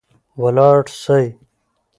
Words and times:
ولاړ 0.41 0.81
سئ 1.01 1.25